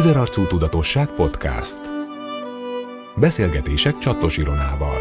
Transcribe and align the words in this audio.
Ezerarcú 0.00 0.46
Tudatosság 0.46 1.08
Podcast. 1.08 1.80
Beszélgetések 3.16 3.98
Csattos 3.98 4.36
Ironával. 4.36 5.00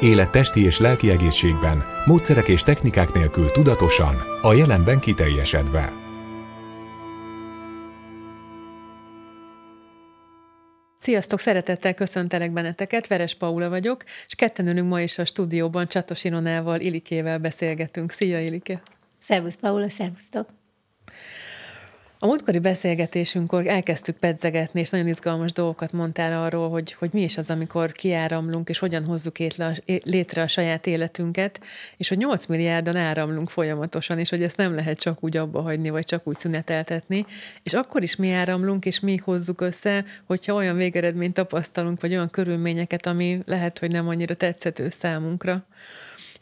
Élet 0.00 0.30
testi 0.30 0.64
és 0.64 0.78
lelki 0.78 1.10
egészségben, 1.10 1.84
módszerek 2.06 2.48
és 2.48 2.62
technikák 2.62 3.12
nélkül 3.12 3.50
tudatosan, 3.50 4.16
a 4.42 4.52
jelenben 4.52 5.00
kiteljesedve. 5.00 5.92
Sziasztok, 10.98 11.40
szeretettel 11.40 11.94
köszöntelek 11.94 12.52
benneteket, 12.52 13.06
Veres 13.06 13.34
Paula 13.34 13.68
vagyok, 13.68 14.04
és 14.26 14.34
ketten 14.34 14.68
ülünk 14.68 14.88
ma 14.88 15.00
is 15.00 15.18
a 15.18 15.24
stúdióban 15.24 15.86
Csatos 15.86 16.24
Ironával, 16.24 16.80
Ilikével 16.80 17.38
beszélgetünk. 17.38 18.12
Szia, 18.12 18.40
Ilike! 18.40 18.82
Szervusz, 19.18 19.56
Paula, 19.56 19.90
szervusztok! 19.90 20.60
A 22.22 22.26
múltkori 22.26 22.58
beszélgetésünkkor 22.58 23.66
elkezdtük 23.66 24.16
pedzegetni, 24.16 24.80
és 24.80 24.90
nagyon 24.90 25.08
izgalmas 25.08 25.52
dolgokat 25.52 25.92
mondtál 25.92 26.42
arról, 26.42 26.70
hogy, 26.70 26.92
hogy 26.92 27.10
mi 27.12 27.22
is 27.22 27.36
az, 27.36 27.50
amikor 27.50 27.92
kiáramlunk, 27.92 28.68
és 28.68 28.78
hogyan 28.78 29.04
hozzuk 29.04 29.36
létre 30.04 30.42
a 30.42 30.46
saját 30.46 30.86
életünket, 30.86 31.60
és 31.96 32.08
hogy 32.08 32.18
8 32.18 32.46
milliárdan 32.46 32.96
áramlunk 32.96 33.50
folyamatosan, 33.50 34.18
és 34.18 34.30
hogy 34.30 34.42
ezt 34.42 34.56
nem 34.56 34.74
lehet 34.74 35.00
csak 35.00 35.24
úgy 35.24 35.36
abba 35.36 35.60
hagyni, 35.60 35.90
vagy 35.90 36.04
csak 36.04 36.26
úgy 36.26 36.36
szüneteltetni. 36.36 37.26
És 37.62 37.74
akkor 37.74 38.02
is 38.02 38.16
mi 38.16 38.30
áramlunk, 38.30 38.84
és 38.84 39.00
mi 39.00 39.16
hozzuk 39.16 39.60
össze, 39.60 40.04
hogyha 40.24 40.54
olyan 40.54 40.76
végeredményt 40.76 41.34
tapasztalunk, 41.34 42.00
vagy 42.00 42.12
olyan 42.12 42.30
körülményeket, 42.30 43.06
ami 43.06 43.42
lehet, 43.46 43.78
hogy 43.78 43.92
nem 43.92 44.08
annyira 44.08 44.34
tetszető 44.34 44.88
számunkra. 44.88 45.64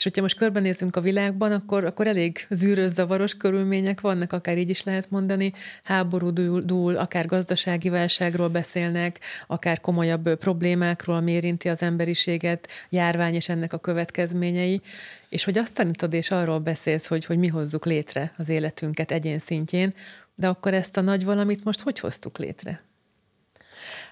És 0.01 0.07
hogyha 0.07 0.23
most 0.23 0.37
körbenézünk 0.37 0.97
a 0.97 1.01
világban, 1.01 1.53
akkor, 1.53 1.85
akkor 1.85 2.07
elég 2.07 2.47
zűrös, 2.51 2.91
zavaros 2.91 3.35
körülmények 3.35 4.01
vannak, 4.01 4.33
akár 4.33 4.59
így 4.59 4.71
is 4.71 4.83
lehet 4.83 5.11
mondani, 5.11 5.53
háború 5.83 6.31
dúl, 6.31 6.61
dúl, 6.61 6.97
akár 6.97 7.27
gazdasági 7.27 7.89
válságról 7.89 8.49
beszélnek, 8.49 9.21
akár 9.47 9.81
komolyabb 9.81 10.35
problémákról, 10.35 11.17
ami 11.17 11.33
érinti 11.33 11.69
az 11.69 11.83
emberiséget, 11.83 12.69
járvány 12.89 13.35
és 13.35 13.49
ennek 13.49 13.73
a 13.73 13.79
következményei, 13.79 14.81
és 15.29 15.45
hogy 15.45 15.59
azt 15.59 15.75
tanítod 15.75 16.13
és 16.13 16.31
arról 16.31 16.59
beszélsz, 16.59 17.07
hogy, 17.07 17.25
hogy 17.25 17.39
mi 17.39 17.47
hozzuk 17.47 17.85
létre 17.85 18.33
az 18.37 18.49
életünket 18.49 19.11
egyén 19.11 19.39
szintjén, 19.39 19.95
de 20.35 20.49
akkor 20.49 20.75
ezt 20.75 20.97
a 20.97 21.01
nagy 21.01 21.25
valamit 21.25 21.65
most 21.65 21.81
hogy 21.81 21.99
hoztuk 21.99 22.39
létre? 22.39 22.90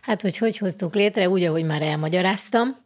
Hát, 0.02 0.22
hogy 0.22 0.38
hogy 0.38 0.58
hoztuk 0.58 0.94
létre, 0.94 1.28
úgy, 1.28 1.44
ahogy 1.44 1.64
már 1.64 1.82
elmagyaráztam, 1.82 2.77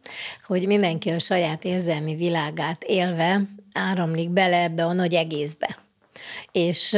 hogy 0.45 0.67
mindenki 0.67 1.09
a 1.09 1.19
saját 1.19 1.63
érzelmi 1.63 2.15
világát 2.15 2.83
élve 2.83 3.41
áramlik 3.73 4.29
bele 4.29 4.63
ebbe 4.63 4.85
a 4.85 4.93
nagy 4.93 5.13
egészbe. 5.13 5.77
És 6.51 6.97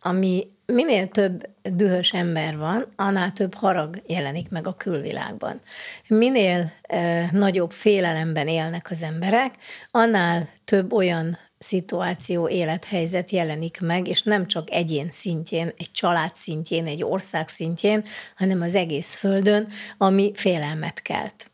ami 0.00 0.46
minél 0.66 1.08
több 1.08 1.48
dühös 1.62 2.12
ember 2.12 2.56
van, 2.58 2.86
annál 2.96 3.32
több 3.32 3.54
harag 3.54 4.02
jelenik 4.06 4.50
meg 4.50 4.66
a 4.66 4.76
külvilágban. 4.76 5.60
Minél 6.08 6.72
e, 6.82 7.28
nagyobb 7.32 7.70
félelemben 7.70 8.48
élnek 8.48 8.90
az 8.90 9.02
emberek, 9.02 9.54
annál 9.90 10.48
több 10.64 10.92
olyan 10.92 11.38
szituáció, 11.66 12.48
élethelyzet 12.48 13.30
jelenik 13.30 13.80
meg, 13.80 14.08
és 14.08 14.22
nem 14.22 14.46
csak 14.46 14.70
egyén 14.70 15.08
szintjén, 15.10 15.72
egy 15.76 15.90
család 15.92 16.34
szintjén, 16.34 16.86
egy 16.86 17.02
ország 17.02 17.48
szintjén, 17.48 18.04
hanem 18.36 18.60
az 18.60 18.74
egész 18.74 19.14
földön, 19.14 19.68
ami 19.98 20.32
félelmet 20.34 21.02
kelt. 21.02 21.50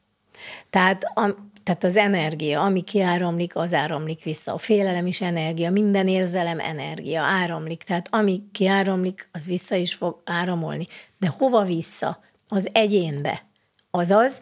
Tehát, 0.70 1.04
a, 1.04 1.50
tehát 1.62 1.84
az 1.84 1.96
energia, 1.96 2.62
ami 2.62 2.82
kiáramlik, 2.82 3.56
az 3.56 3.74
áramlik 3.74 4.22
vissza. 4.22 4.52
A 4.52 4.58
félelem 4.58 5.06
is 5.06 5.20
energia, 5.20 5.70
minden 5.70 6.08
érzelem 6.08 6.60
energia, 6.60 7.22
áramlik. 7.22 7.82
Tehát 7.82 8.08
ami 8.10 8.42
kiáramlik, 8.52 9.28
az 9.32 9.46
vissza 9.46 9.74
is 9.74 9.94
fog 9.94 10.22
áramolni. 10.24 10.86
De 11.18 11.28
hova 11.28 11.64
vissza? 11.64 12.20
Az 12.48 12.68
egyénbe. 12.72 13.42
Azaz, 13.90 14.40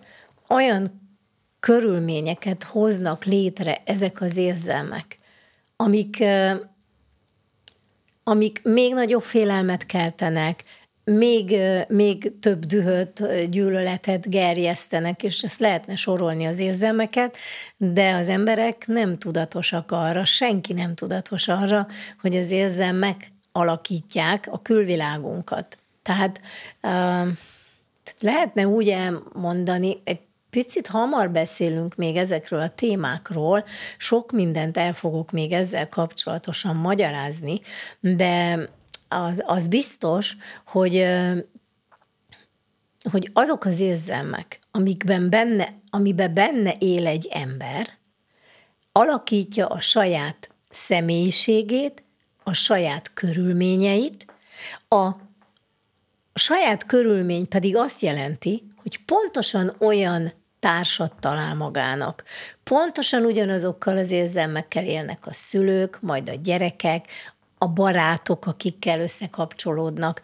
olyan 0.48 1.00
körülményeket 1.60 2.62
hoznak 2.62 3.25
létre 3.25 3.82
ezek 3.84 4.20
az 4.20 4.36
érzelmek, 4.36 5.19
amik, 5.80 6.24
amik 8.22 8.60
még 8.62 8.94
nagyobb 8.94 9.22
félelmet 9.22 9.86
keltenek, 9.86 10.62
még, 11.04 11.56
még 11.88 12.32
több 12.41 12.64
dühöt, 12.64 13.48
gyűlöletet 13.50 14.30
gerjesztenek, 14.30 15.22
és 15.22 15.42
ezt 15.42 15.60
lehetne 15.60 15.96
sorolni 15.96 16.46
az 16.46 16.58
érzelmeket, 16.58 17.36
de 17.76 18.14
az 18.14 18.28
emberek 18.28 18.86
nem 18.86 19.18
tudatosak 19.18 19.91
arra, 19.91 20.24
senki 20.24 20.72
nem 20.72 20.94
tudatos 20.94 21.48
arra, 21.48 21.86
hogy 22.20 22.36
az 22.36 22.50
érzelmek 22.50 23.32
alakítják 23.52 24.48
a 24.50 24.62
külvilágunkat. 24.62 25.76
Tehát, 26.02 26.41
uh, 26.82 27.28
lehetne 28.20 28.66
úgy 28.66 28.88
elmondani, 28.88 30.00
egy 30.04 30.20
Picit 30.50 30.86
hamar 30.86 31.30
beszélünk 31.30 31.94
még 31.94 32.16
ezekről 32.16 32.60
a 32.60 32.74
témákról, 32.74 33.64
sok 33.98 34.32
mindent 34.32 34.76
el 34.76 34.92
fogok 34.92 35.30
még 35.30 35.52
ezzel 35.52 35.88
kapcsolatosan 35.88 36.76
magyarázni, 36.76 37.60
de 38.00 38.68
az, 39.08 39.42
az 39.46 39.68
biztos, 39.68 40.36
hogy 40.66 41.06
hogy 43.10 43.30
azok 43.32 43.64
az 43.64 43.80
érzelmek, 43.80 44.60
amikben 44.70 45.30
benne, 45.30 45.80
amiben 45.90 46.34
benne 46.34 46.74
él 46.78 47.06
egy 47.06 47.28
ember, 47.30 47.88
alakítja 48.92 49.66
a 49.66 49.80
saját 49.80 50.48
személyiségét, 50.70 52.02
a 52.42 52.52
saját 52.52 53.12
körülményeit, 53.12 54.26
a 54.88 55.10
saját 56.34 56.86
körülmény 56.86 57.48
pedig 57.48 57.76
azt 57.76 58.00
jelenti, 58.00 58.72
hogy 58.82 59.04
pontosan 59.04 59.74
olyan 59.78 60.32
társat 60.60 61.12
talál 61.21 61.54
magának. 61.54 62.25
Pontosan 62.62 63.25
ugyanazokkal 63.25 63.97
az 63.97 64.10
érzelmekkel 64.10 64.84
élnek 64.84 65.26
a 65.26 65.32
szülők, 65.32 66.00
majd 66.00 66.28
a 66.28 66.34
gyerekek, 66.34 67.06
a 67.59 67.69
barátok, 67.69 68.47
akikkel 68.47 69.00
összekapcsolódnak. 69.00 70.22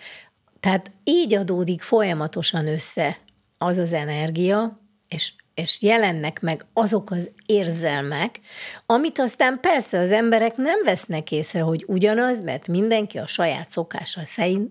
Tehát 0.60 0.90
így 1.04 1.34
adódik 1.34 1.82
folyamatosan 1.82 2.66
össze 2.68 3.16
az 3.58 3.78
az 3.78 3.92
energia, 3.92 4.80
és 5.08 5.32
és 5.56 5.82
jelennek 5.82 6.40
meg 6.40 6.64
azok 6.72 7.10
az 7.10 7.30
érzelmek, 7.46 8.40
amit 8.86 9.18
aztán 9.18 9.58
persze 9.60 9.98
az 9.98 10.12
emberek 10.12 10.56
nem 10.56 10.84
vesznek 10.84 11.32
észre, 11.32 11.60
hogy 11.60 11.84
ugyanaz, 11.86 12.40
mert 12.40 12.68
mindenki 12.68 13.18
a 13.18 13.26
saját 13.26 13.70
szokása 13.70 14.20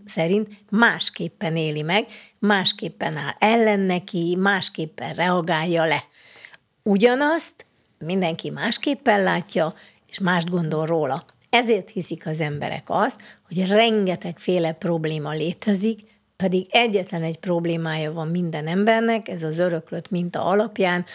szerint 0.06 0.52
másképpen 0.70 1.56
éli 1.56 1.82
meg, 1.82 2.06
másképpen 2.40 3.18
áll 3.18 3.36
ellen 3.40 3.80
neki, 3.80 4.36
másképpen 4.40 5.14
reagálja 5.14 5.86
le. 5.86 6.04
Ugyanazt 6.84 7.66
mindenki 7.98 8.50
másképpen 8.50 9.24
látja, 9.24 9.74
és 10.10 10.20
mást 10.20 10.50
gondol 10.50 10.86
róla. 10.86 11.26
Ezért 11.50 11.90
hiszik 11.90 12.28
az 12.28 12.42
emberek 12.42 12.84
azt, 12.86 13.22
hogy 13.48 13.68
rengetegféle 13.68 14.72
probléma 14.72 15.32
létezik, 15.32 16.00
pedig 16.36 16.66
egyetlen 16.70 17.24
egy 17.24 17.38
problémája 17.38 18.14
van 18.14 18.28
minden 18.28 18.68
embernek, 18.68 19.28
ez 19.28 19.44
az 19.44 19.60
öröklött 19.60 20.10
minta 20.10 20.46
alapján, 20.46 21.06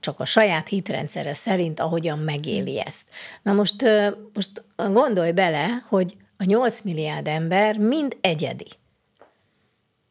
csak 0.00 0.20
a 0.20 0.24
saját 0.24 0.68
hitrendszere 0.68 1.34
szerint, 1.34 1.80
ahogyan 1.80 2.18
megéli 2.18 2.80
ezt. 2.80 3.08
Na 3.42 3.52
most, 3.52 3.84
most 4.34 4.64
gondolj 4.76 5.32
bele, 5.32 5.84
hogy 5.88 6.16
a 6.36 6.44
8 6.44 6.80
milliárd 6.80 7.26
ember 7.26 7.78
mind 7.78 8.16
egyedi. 8.20 8.68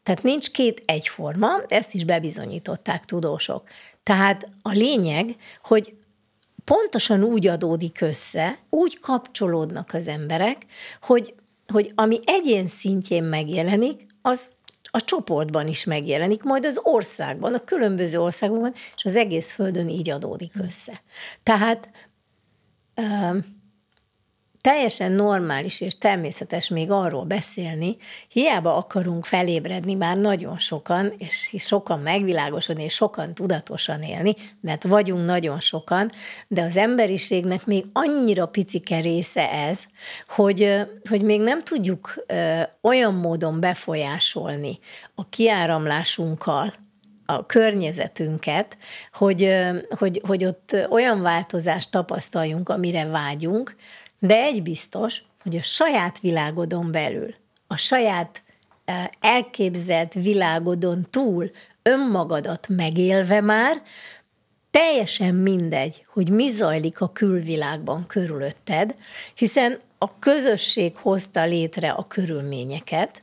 Tehát 0.02 0.22
nincs 0.22 0.50
két 0.50 0.82
egyforma, 0.84 1.48
ezt 1.68 1.94
is 1.94 2.04
bebizonyították 2.04 3.04
tudósok. 3.04 3.68
Tehát 4.02 4.48
a 4.62 4.70
lényeg, 4.70 5.36
hogy 5.62 5.94
pontosan 6.64 7.22
úgy 7.22 7.46
adódik 7.46 8.00
össze, 8.00 8.58
úgy 8.70 9.00
kapcsolódnak 9.00 9.90
az 9.92 10.08
emberek, 10.08 10.66
hogy, 11.00 11.34
hogy 11.66 11.92
ami 11.94 12.20
egyén 12.24 12.68
szintjén 12.68 13.24
megjelenik, 13.24 14.05
az 14.26 14.54
a 14.82 15.00
csoportban 15.00 15.68
is 15.68 15.84
megjelenik, 15.84 16.42
majd 16.42 16.64
az 16.64 16.80
országban, 16.82 17.54
a 17.54 17.64
különböző 17.64 18.20
országokban, 18.20 18.72
és 18.74 19.04
az 19.04 19.16
egész 19.16 19.52
földön 19.52 19.88
így 19.88 20.10
adódik 20.10 20.52
össze. 20.58 21.02
Tehát 21.42 21.90
teljesen 24.66 25.12
normális 25.12 25.80
és 25.80 25.98
természetes 25.98 26.68
még 26.68 26.90
arról 26.90 27.24
beszélni, 27.24 27.96
hiába 28.28 28.76
akarunk 28.76 29.24
felébredni 29.24 29.94
már 29.94 30.16
nagyon 30.16 30.58
sokan, 30.58 31.12
és 31.18 31.54
sokan 31.58 32.00
megvilágosodni, 32.00 32.82
és 32.82 32.94
sokan 32.94 33.34
tudatosan 33.34 34.02
élni, 34.02 34.34
mert 34.60 34.82
vagyunk 34.84 35.24
nagyon 35.26 35.60
sokan, 35.60 36.10
de 36.48 36.62
az 36.62 36.76
emberiségnek 36.76 37.66
még 37.66 37.84
annyira 37.92 38.46
picike 38.46 39.00
része 39.00 39.50
ez, 39.50 39.84
hogy, 40.28 40.86
hogy 41.08 41.22
még 41.22 41.40
nem 41.40 41.62
tudjuk 41.64 42.24
olyan 42.80 43.14
módon 43.14 43.60
befolyásolni 43.60 44.78
a 45.14 45.28
kiáramlásunkkal, 45.28 46.74
a 47.28 47.46
környezetünket, 47.46 48.76
hogy, 49.12 49.54
hogy, 49.98 50.20
hogy 50.26 50.44
ott 50.44 50.76
olyan 50.90 51.22
változást 51.22 51.90
tapasztaljunk, 51.90 52.68
amire 52.68 53.06
vágyunk, 53.06 53.74
de 54.18 54.42
egy 54.42 54.62
biztos, 54.62 55.22
hogy 55.42 55.56
a 55.56 55.62
saját 55.62 56.20
világodon 56.20 56.90
belül, 56.90 57.34
a 57.66 57.76
saját 57.76 58.42
elképzelt 59.20 60.14
világodon 60.14 61.06
túl 61.10 61.50
önmagadat 61.82 62.68
megélve 62.68 63.40
már, 63.40 63.82
teljesen 64.70 65.34
mindegy, 65.34 66.06
hogy 66.12 66.30
mi 66.30 66.48
zajlik 66.48 67.00
a 67.00 67.12
külvilágban 67.12 68.06
körülötted, 68.06 68.94
hiszen 69.34 69.80
a 69.98 70.18
közösség 70.18 70.96
hozta 70.96 71.44
létre 71.44 71.90
a 71.90 72.06
körülményeket, 72.06 73.22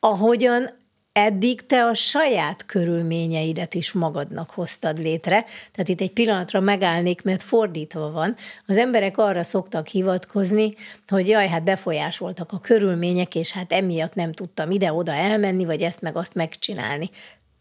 ahogyan 0.00 0.82
eddig 1.14 1.66
te 1.66 1.84
a 1.84 1.94
saját 1.94 2.66
körülményeidet 2.66 3.74
is 3.74 3.92
magadnak 3.92 4.50
hoztad 4.50 4.98
létre. 4.98 5.44
Tehát 5.72 5.88
itt 5.88 6.00
egy 6.00 6.12
pillanatra 6.12 6.60
megállnék, 6.60 7.22
mert 7.22 7.42
fordítva 7.42 8.10
van. 8.10 8.36
Az 8.66 8.78
emberek 8.78 9.18
arra 9.18 9.42
szoktak 9.42 9.86
hivatkozni, 9.86 10.74
hogy 11.08 11.28
jaj, 11.28 11.48
hát 11.48 11.64
befolyásoltak 11.64 12.52
a 12.52 12.60
körülmények, 12.60 13.34
és 13.34 13.52
hát 13.52 13.72
emiatt 13.72 14.14
nem 14.14 14.32
tudtam 14.32 14.70
ide-oda 14.70 15.12
elmenni, 15.12 15.64
vagy 15.64 15.82
ezt 15.82 16.00
meg 16.00 16.16
azt 16.16 16.34
megcsinálni. 16.34 17.10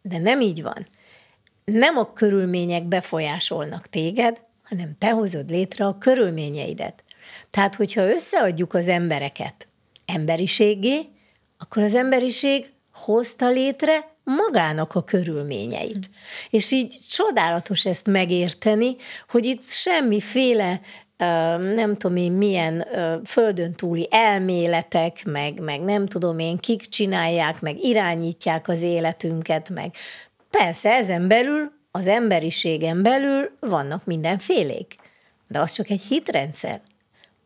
De 0.01 0.17
nem 0.17 0.41
így 0.41 0.61
van. 0.61 0.87
Nem 1.65 1.97
a 1.97 2.13
körülmények 2.13 2.83
befolyásolnak 2.83 3.87
téged, 3.87 4.41
hanem 4.63 4.95
te 4.97 5.09
hozod 5.09 5.49
létre 5.49 5.85
a 5.85 5.97
körülményeidet. 5.97 7.03
Tehát, 7.49 7.75
hogyha 7.75 8.11
összeadjuk 8.11 8.73
az 8.73 8.87
embereket 8.87 9.67
emberiségé, 10.05 10.99
akkor 11.57 11.83
az 11.83 11.95
emberiség 11.95 12.72
hozta 13.03 13.49
létre 13.49 14.11
magának 14.23 14.95
a 14.95 15.03
körülményeit. 15.03 16.09
És 16.49 16.71
így 16.71 16.95
csodálatos 17.09 17.85
ezt 17.85 18.07
megérteni, 18.07 18.95
hogy 19.29 19.45
itt 19.45 19.63
semmiféle 19.63 20.79
nem 21.75 21.97
tudom 21.97 22.17
én 22.17 22.31
milyen 22.31 22.87
földön 23.25 23.73
túli 23.73 24.07
elméletek, 24.11 25.25
meg, 25.25 25.59
meg 25.59 25.81
nem 25.81 26.07
tudom 26.07 26.39
én 26.39 26.57
kik 26.57 26.81
csinálják, 26.81 27.61
meg 27.61 27.83
irányítják 27.83 28.67
az 28.67 28.81
életünket, 28.81 29.69
meg 29.69 29.95
persze 30.49 30.93
ezen 30.93 31.27
belül, 31.27 31.71
az 31.91 32.07
emberiségen 32.07 33.01
belül 33.01 33.49
vannak 33.59 34.05
mindenfélék, 34.05 34.95
de 35.47 35.59
az 35.59 35.71
csak 35.71 35.89
egy 35.89 36.01
hitrendszer. 36.01 36.81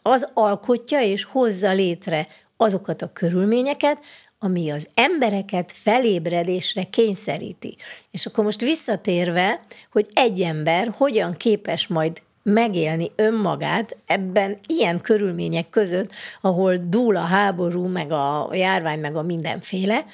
Az 0.02 0.30
alkotja 0.34 1.02
és 1.02 1.24
hozza 1.24 1.72
létre 1.72 2.28
azokat 2.58 3.02
a 3.02 3.14
körülményeket, 3.14 3.98
ami 4.40 4.70
az 4.70 4.90
embereket 4.94 5.72
felébredésre 5.72 6.84
kényszeríti. 6.84 7.78
És 8.12 8.26
akkor 8.26 8.44
most 8.44 8.62
visszatérve, 8.62 9.60
hogy 9.92 10.08
egy 10.14 10.42
ember 10.42 10.94
hogyan 10.98 11.34
képes 11.34 11.88
majd 11.88 12.22
megélni 12.44 13.12
önmagát 13.16 13.96
ebben 14.06 14.58
ilyen 14.68 15.02
körülmények 15.02 15.70
között, 15.70 16.12
ahol 16.42 16.76
dúl 16.78 17.16
a 17.16 17.22
háború, 17.22 17.86
meg 17.86 18.12
a 18.12 18.50
járvány, 18.52 19.00
meg 19.00 19.16
a 19.16 19.22
mindenféle, 19.22 20.06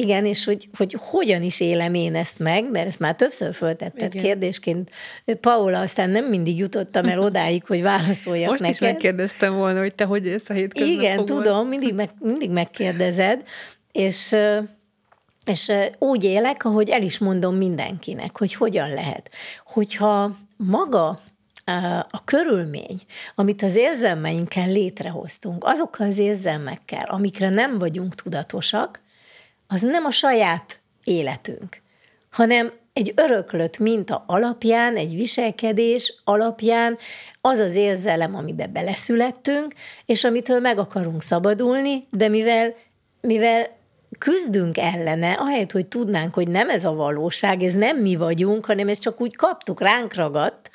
igen, 0.00 0.26
és 0.26 0.44
hogy, 0.44 0.68
hogy 0.76 0.96
hogyan 0.98 1.42
is 1.42 1.60
élem 1.60 1.94
én 1.94 2.14
ezt 2.14 2.38
meg, 2.38 2.70
mert 2.70 2.86
ezt 2.86 2.98
már 2.98 3.14
többször 3.14 3.54
föltetted 3.54 4.14
Igen. 4.14 4.24
kérdésként. 4.24 4.90
Paula, 5.40 5.80
aztán 5.80 6.10
nem 6.10 6.24
mindig 6.24 6.58
jutottam 6.58 7.06
el 7.06 7.20
odáig, 7.20 7.64
hogy 7.66 7.82
válaszoljak 7.82 8.48
Most 8.48 8.60
neked. 8.60 8.74
is 8.74 8.80
megkérdeztem 8.80 9.54
volna, 9.54 9.80
hogy 9.80 9.94
te 9.94 10.04
hogy 10.04 10.26
élsz 10.26 10.48
a 10.48 10.52
hétköznapokban. 10.52 11.04
Igen, 11.04 11.24
tudom, 11.24 11.68
mindig, 11.68 11.94
meg, 11.94 12.10
mindig 12.18 12.50
megkérdezed, 12.50 13.42
és 13.92 14.36
és 15.44 15.72
úgy 15.98 16.24
élek, 16.24 16.64
ahogy 16.64 16.88
el 16.88 17.02
is 17.02 17.18
mondom 17.18 17.56
mindenkinek, 17.56 18.38
hogy 18.38 18.54
hogyan 18.54 18.94
lehet. 18.94 19.30
Hogyha 19.64 20.36
maga 20.56 21.20
a 22.10 22.24
körülmény, 22.24 23.00
amit 23.34 23.62
az 23.62 23.76
érzelmeinkkel 23.76 24.68
létrehoztunk, 24.68 25.64
azokkal 25.64 26.06
az 26.06 26.18
érzelmekkel, 26.18 27.04
amikre 27.04 27.48
nem 27.48 27.78
vagyunk 27.78 28.14
tudatosak, 28.14 29.00
az 29.72 29.80
nem 29.82 30.04
a 30.04 30.10
saját 30.10 30.80
életünk, 31.04 31.82
hanem 32.30 32.72
egy 32.92 33.12
öröklött 33.16 33.78
minta 33.78 34.24
alapján, 34.26 34.96
egy 34.96 35.14
viselkedés 35.14 36.20
alapján 36.24 36.98
az 37.40 37.58
az 37.58 37.74
érzelem, 37.74 38.34
amiben 38.34 38.72
beleszülettünk, 38.72 39.74
és 40.06 40.24
amitől 40.24 40.60
meg 40.60 40.78
akarunk 40.78 41.22
szabadulni, 41.22 42.06
de 42.10 42.28
mivel, 42.28 42.74
mivel 43.20 43.78
küzdünk 44.18 44.78
ellene, 44.78 45.32
ahelyett, 45.32 45.72
hogy 45.72 45.86
tudnánk, 45.86 46.34
hogy 46.34 46.48
nem 46.48 46.70
ez 46.70 46.84
a 46.84 46.94
valóság, 46.94 47.62
ez 47.62 47.74
nem 47.74 47.96
mi 47.96 48.16
vagyunk, 48.16 48.64
hanem 48.64 48.88
ez 48.88 48.98
csak 48.98 49.20
úgy 49.20 49.36
kaptuk, 49.36 49.80
ránk 49.80 50.14
ragadt, 50.14 50.70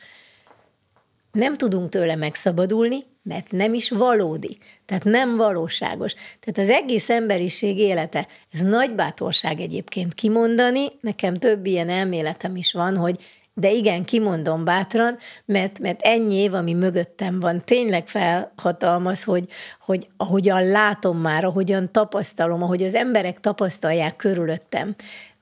nem 1.31 1.57
tudunk 1.57 1.89
tőle 1.89 2.15
megszabadulni, 2.15 3.03
mert 3.25 3.51
nem 3.51 3.74
is 3.74 3.89
valódi, 3.89 4.57
tehát 4.86 5.04
nem 5.04 5.36
valóságos. 5.36 6.13
Tehát 6.13 6.57
az 6.57 6.69
egész 6.69 7.10
emberiség 7.10 7.77
élete, 7.77 8.27
ez 8.54 8.62
nagy 8.62 8.95
bátorság 8.95 9.60
egyébként 9.60 10.13
kimondani, 10.13 10.92
nekem 11.01 11.36
több 11.36 11.66
ilyen 11.66 11.89
elméletem 11.89 12.56
is 12.56 12.74
van, 12.74 12.98
hogy 12.98 13.18
de 13.57 13.72
igen, 13.72 14.06
kimondom 14.06 14.63
bátran, 14.63 15.18
mert, 15.45 15.80
mert 15.80 16.01
ennyi 16.01 16.36
év, 16.36 16.54
ami 16.54 16.74
mögöttem 16.74 17.39
van, 17.39 17.62
tényleg 17.66 18.07
felhatalmaz, 18.07 19.24
hogy, 19.24 19.48
hogy 19.80 20.07
ahogyan 20.18 20.68
látom 20.68 21.18
már, 21.18 21.45
ahogyan 21.45 21.92
tapasztalom, 21.92 22.63
ahogy 22.63 22.83
az 22.83 22.95
emberek 22.95 23.39
tapasztalják 23.39 24.16
körülöttem, 24.16 24.95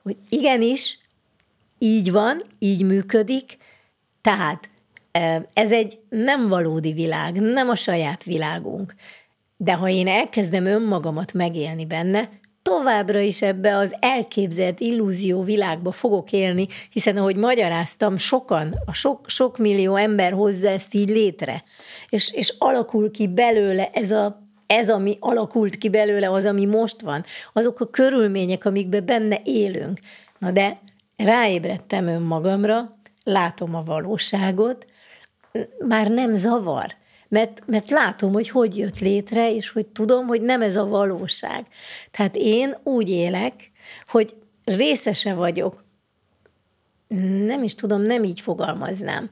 hogy 0.03 0.15
igenis, 0.29 0.99
így 1.77 2.11
van, 2.11 2.43
így 2.59 2.83
működik, 2.83 3.57
tehát 4.21 4.69
ez 5.53 5.71
egy 5.71 5.99
nem 6.09 6.47
valódi 6.47 6.93
világ, 6.93 7.41
nem 7.41 7.69
a 7.69 7.75
saját 7.75 8.23
világunk. 8.23 8.93
De 9.57 9.73
ha 9.73 9.89
én 9.89 10.07
elkezdem 10.07 10.65
önmagamat 10.65 11.33
megélni 11.33 11.85
benne, 11.85 12.29
továbbra 12.61 13.19
is 13.19 13.41
ebbe 13.41 13.77
az 13.77 13.95
elképzelt 13.99 14.79
illúzió 14.79 15.41
világba 15.41 15.91
fogok 15.91 16.31
élni, 16.31 16.67
hiszen 16.89 17.17
ahogy 17.17 17.35
magyaráztam, 17.35 18.17
sokan, 18.17 18.73
a 18.85 18.93
sok, 18.93 19.29
sok 19.29 19.57
millió 19.57 19.95
ember 19.95 20.33
hozza 20.33 20.69
ezt 20.69 20.93
így 20.93 21.09
létre, 21.09 21.63
és, 22.09 22.33
és 22.33 22.53
alakul 22.57 23.11
ki 23.11 23.27
belőle 23.27 23.87
ez 23.87 24.11
a 24.11 24.41
ez, 24.67 24.89
ami 24.89 25.17
alakult 25.19 25.77
ki 25.77 25.89
belőle, 25.89 26.31
az, 26.31 26.45
ami 26.45 26.65
most 26.65 27.01
van, 27.01 27.23
azok 27.53 27.79
a 27.79 27.89
körülmények, 27.89 28.65
amikben 28.65 29.05
benne 29.05 29.39
élünk. 29.43 29.99
Na 30.39 30.51
de 30.51 30.79
ráébredtem 31.17 32.07
önmagamra, 32.07 32.97
látom 33.23 33.75
a 33.75 33.83
valóságot, 33.83 34.85
már 35.87 36.07
nem 36.07 36.35
zavar. 36.35 36.95
Mert, 37.27 37.63
mert 37.65 37.89
látom, 37.89 38.33
hogy 38.33 38.49
hogy 38.49 38.77
jött 38.77 38.99
létre, 38.99 39.55
és 39.55 39.69
hogy 39.69 39.87
tudom, 39.87 40.27
hogy 40.27 40.41
nem 40.41 40.61
ez 40.61 40.75
a 40.75 40.85
valóság. 40.85 41.65
Tehát 42.11 42.35
én 42.35 42.77
úgy 42.83 43.09
élek, 43.09 43.53
hogy 44.07 44.35
részese 44.63 45.33
vagyok, 45.33 45.83
nem 47.45 47.63
is 47.63 47.75
tudom, 47.75 48.01
nem 48.01 48.23
így 48.23 48.39
fogalmaznám. 48.39 49.29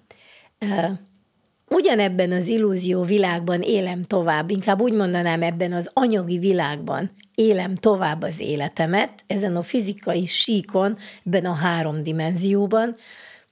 Ugyanebben 1.70 2.32
az 2.32 2.48
illúzió 2.48 3.04
világban 3.04 3.62
élem 3.62 4.04
tovább, 4.04 4.50
inkább 4.50 4.82
úgy 4.82 4.94
mondanám, 4.94 5.42
ebben 5.42 5.74
az 5.74 5.92
anyagi 5.94 6.38
világban 6.38 7.12
élem 7.36 7.76
tovább 7.76 8.22
az 8.22 8.40
életemet, 8.40 9.24
ezen 9.28 9.56
a 9.56 9.62
fizikai 9.62 10.26
síkon, 10.26 10.98
ebben 11.26 11.46
a 11.46 11.54
három 11.54 12.04
dimenzióban, 12.04 12.96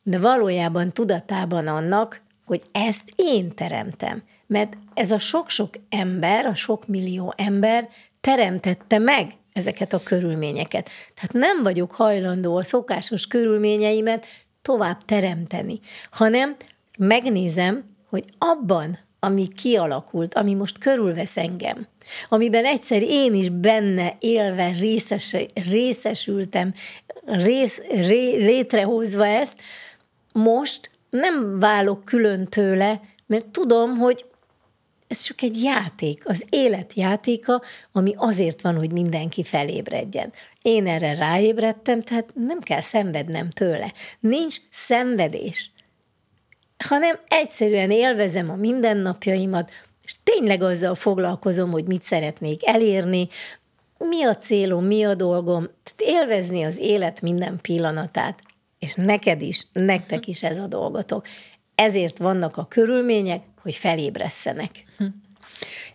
de 0.04 0.20
valójában 0.20 0.94
tudatában 0.94 1.68
annak, 1.68 2.22
hogy 2.50 2.62
ezt 2.72 3.12
én 3.16 3.56
teremtem. 3.56 4.24
Mert 4.48 4.78
ez 4.94 5.12
a 5.12 5.18
sok-sok 5.18 5.70
ember, 5.90 6.46
a 6.46 6.56
sok 6.56 6.88
millió 6.88 7.34
ember 7.38 7.90
teremtette 8.22 8.98
meg 8.98 9.32
ezeket 9.54 9.94
a 9.94 10.04
körülményeket. 10.04 10.90
Tehát 11.16 11.34
nem 11.34 11.64
vagyok 11.64 11.92
hajlandó 11.92 12.56
a 12.56 12.64
szokásos 12.64 13.28
körülményeimet 13.28 14.26
tovább 14.62 14.98
teremteni, 15.06 15.80
hanem 16.12 16.56
megnézem, 16.98 17.84
hogy 18.10 18.24
abban, 18.38 19.00
ami 19.20 19.48
kialakult, 19.48 20.34
ami 20.34 20.54
most 20.54 20.78
körülvesz 20.78 21.38
engem, 21.38 21.88
amiben 22.30 22.66
egyszer 22.66 23.02
én 23.02 23.34
is 23.34 23.50
benne 23.50 24.16
élve 24.20 24.72
részes, 24.80 25.36
részesültem, 25.54 26.74
rész, 27.26 27.82
ré, 27.90 28.36
létrehozva 28.36 29.28
ezt, 29.28 29.62
most 30.32 30.99
nem 31.10 31.60
válok 31.60 32.06
külön 32.06 32.48
tőle, 32.48 33.02
mert 33.26 33.46
tudom, 33.46 33.98
hogy 33.98 34.26
ez 35.08 35.22
csak 35.22 35.42
egy 35.42 35.62
játék, 35.62 36.28
az 36.28 36.46
élet 36.50 36.94
játéka, 36.94 37.62
ami 37.92 38.14
azért 38.18 38.62
van, 38.62 38.76
hogy 38.76 38.92
mindenki 38.92 39.44
felébredjen. 39.44 40.34
Én 40.62 40.88
erre 40.88 41.16
ráébredtem, 41.16 42.02
tehát 42.02 42.32
nem 42.34 42.60
kell 42.60 42.82
szenvednem 42.82 43.50
tőle. 43.50 43.94
Nincs 44.20 44.56
szenvedés, 44.72 45.72
hanem 46.88 47.20
egyszerűen 47.28 47.92
élvezem 47.92 48.50
a 48.50 48.56
mindennapjaimat, 48.56 49.72
és 50.04 50.16
tényleg 50.24 50.62
azzal 50.62 50.96
foglalkozom, 50.96 51.72
hogy 51.72 51.86
mit 51.86 52.02
szeretnék 52.02 52.68
elérni, 52.68 53.28
mi 53.98 54.24
a 54.24 54.36
célom, 54.36 54.86
mi 54.86 55.04
a 55.04 55.16
dolgom, 55.16 55.64
tehát 55.64 56.16
élvezni 56.24 56.64
az 56.64 56.80
élet 56.80 57.22
minden 57.22 57.60
pillanatát 57.62 58.40
és 58.80 58.94
neked 58.96 59.42
is, 59.42 59.66
nektek 59.74 60.28
is 60.28 60.44
ez 60.44 60.58
a 60.58 60.68
dolgotok. 60.68 61.26
Ezért 61.76 62.18
vannak 62.18 62.58
a 62.58 62.66
körülmények, 62.66 63.44
hogy 63.62 63.76
felébresszenek. 63.76 64.72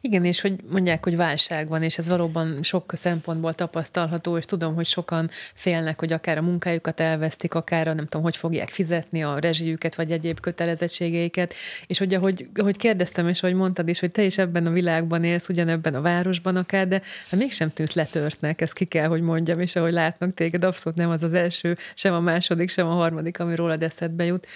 Igen, 0.06 0.24
és 0.24 0.40
hogy 0.40 0.54
mondják, 0.70 1.04
hogy 1.04 1.16
válság 1.16 1.68
van, 1.68 1.82
és 1.82 1.98
ez 1.98 2.08
valóban 2.08 2.62
sok 2.62 2.92
szempontból 2.94 3.54
tapasztalható, 3.54 4.36
és 4.36 4.44
tudom, 4.44 4.74
hogy 4.74 4.86
sokan 4.86 5.30
félnek, 5.54 5.98
hogy 5.98 6.12
akár 6.12 6.38
a 6.38 6.42
munkájukat 6.42 7.00
elvesztik, 7.00 7.54
akár 7.54 7.88
a 7.88 7.92
nem 7.92 8.04
tudom, 8.04 8.22
hogy 8.22 8.36
fogják 8.36 8.68
fizetni 8.68 9.22
a 9.22 9.38
rezsijüket, 9.38 9.94
vagy 9.94 10.12
egyéb 10.12 10.40
kötelezettségeiket, 10.40 11.54
és 11.86 11.98
hogy 11.98 12.14
ahogy, 12.14 12.48
ahogy 12.54 12.76
kérdeztem, 12.76 13.28
és 13.28 13.42
ahogy 13.42 13.54
mondtad 13.54 13.88
is, 13.88 14.00
hogy 14.00 14.10
te 14.10 14.22
is 14.22 14.38
ebben 14.38 14.66
a 14.66 14.70
világban 14.70 15.24
élsz, 15.24 15.48
ugyanebben 15.48 15.94
a 15.94 16.00
városban 16.00 16.56
akár, 16.56 16.88
de 16.88 17.02
hát 17.30 17.40
mégsem 17.40 17.72
tűnsz 17.72 17.94
letörtnek, 17.94 18.60
ezt 18.60 18.72
ki 18.72 18.84
kell, 18.84 19.08
hogy 19.08 19.22
mondjam, 19.22 19.60
és 19.60 19.76
ahogy 19.76 19.92
látnak 19.92 20.34
téged, 20.34 20.64
abszolút 20.64 20.98
nem 20.98 21.10
az 21.10 21.22
az 21.22 21.32
első, 21.32 21.76
sem 21.94 22.14
a 22.14 22.20
második, 22.20 22.70
sem 22.70 22.86
a 22.86 22.94
harmadik, 22.94 23.40
ami 23.40 23.54
rólad 23.54 23.82
eszedbe 23.82 24.24
jut. 24.24 24.46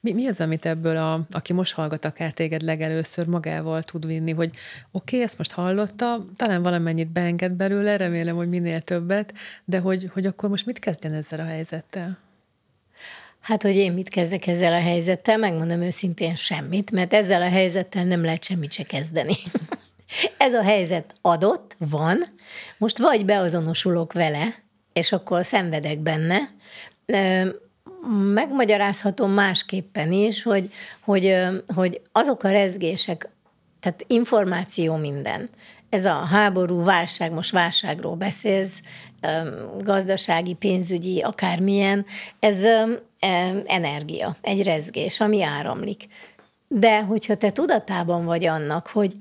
Mi, 0.00 0.12
mi 0.12 0.26
az, 0.26 0.40
amit 0.40 0.66
ebből, 0.66 0.96
a, 0.96 1.26
aki 1.30 1.52
most 1.52 1.74
hallgat 1.74 2.04
akár 2.04 2.32
téged 2.32 2.62
legelőször 2.62 3.26
magával 3.26 3.82
tud 3.82 4.06
vinni, 4.06 4.32
hogy 4.32 4.50
oké, 4.96 5.14
okay, 5.14 5.22
ezt 5.22 5.38
most 5.38 5.52
hallotta, 5.52 6.26
talán 6.36 6.62
valamennyit 6.62 7.08
beenged 7.08 7.52
belőle, 7.52 7.96
remélem, 7.96 8.36
hogy 8.36 8.48
minél 8.48 8.80
többet, 8.80 9.32
de 9.64 9.78
hogy, 9.78 10.10
hogy 10.12 10.26
akkor 10.26 10.48
most 10.48 10.66
mit 10.66 10.78
kezdjen 10.78 11.12
ezzel 11.12 11.40
a 11.40 11.44
helyzettel? 11.44 12.18
Hát, 13.40 13.62
hogy 13.62 13.74
én 13.74 13.92
mit 13.92 14.08
kezdek 14.08 14.46
ezzel 14.46 14.72
a 14.72 14.80
helyzettel, 14.80 15.36
megmondom 15.38 15.80
őszintén 15.80 16.34
semmit, 16.34 16.90
mert 16.90 17.14
ezzel 17.14 17.42
a 17.42 17.48
helyzettel 17.48 18.04
nem 18.04 18.22
lehet 18.22 18.44
semmit 18.44 18.72
se 18.72 18.82
kezdeni. 18.82 19.36
Ez 20.38 20.54
a 20.54 20.62
helyzet 20.62 21.14
adott, 21.20 21.76
van, 21.78 22.24
most 22.78 22.98
vagy 22.98 23.24
beazonosulok 23.24 24.12
vele, 24.12 24.62
és 24.92 25.12
akkor 25.12 25.44
szenvedek 25.44 25.98
benne, 25.98 26.50
megmagyarázhatom 28.34 29.30
másképpen 29.30 30.12
is, 30.12 30.42
hogy, 30.42 30.72
hogy, 31.00 31.36
hogy 31.74 32.00
azok 32.12 32.42
a 32.42 32.50
rezgések, 32.50 33.28
tehát 33.86 34.04
információ 34.06 34.96
minden. 34.96 35.48
Ez 35.90 36.04
a 36.04 36.14
háború, 36.14 36.84
válság, 36.84 37.32
most 37.32 37.50
válságról 37.50 38.14
beszélsz, 38.14 38.80
gazdasági, 39.78 40.54
pénzügyi, 40.54 41.20
akármilyen, 41.20 42.06
ez 42.38 42.64
energia, 43.66 44.36
egy 44.40 44.62
rezgés, 44.62 45.20
ami 45.20 45.42
áramlik. 45.42 46.06
De 46.68 47.02
hogyha 47.02 47.34
te 47.34 47.50
tudatában 47.50 48.24
vagy 48.24 48.44
annak, 48.44 48.86
hogy 48.86 49.12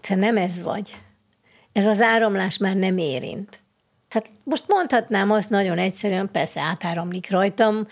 te 0.00 0.14
nem 0.14 0.36
ez 0.36 0.62
vagy, 0.62 0.96
ez 1.72 1.86
az 1.86 2.00
áramlás 2.00 2.56
már 2.56 2.76
nem 2.76 2.98
érint, 2.98 3.59
tehát 4.10 4.28
most 4.44 4.64
mondhatnám 4.68 5.30
azt 5.30 5.50
nagyon 5.50 5.78
egyszerűen, 5.78 6.30
persze 6.32 6.60
átáramlik 6.60 7.30
rajtam, 7.30 7.86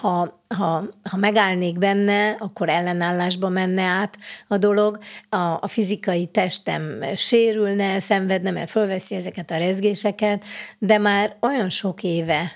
ha, 0.00 0.40
ha, 0.48 0.84
ha 1.10 1.16
megállnék 1.16 1.78
benne, 1.78 2.30
akkor 2.30 2.68
ellenállásba 2.68 3.48
menne 3.48 3.82
át 3.82 4.18
a 4.48 4.58
dolog, 4.58 4.98
a, 5.28 5.36
a 5.36 5.68
fizikai 5.68 6.26
testem 6.26 7.04
sérülne, 7.16 8.00
szenvedne, 8.00 8.50
mert 8.50 8.70
fölveszi 8.70 9.14
ezeket 9.14 9.50
a 9.50 9.56
rezgéseket, 9.56 10.44
de 10.78 10.98
már 10.98 11.36
olyan 11.40 11.70
sok 11.70 12.02
éve 12.02 12.52